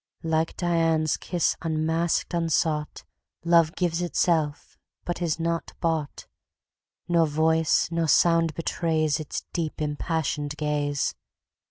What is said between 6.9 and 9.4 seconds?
Nor voice, nor sound betrays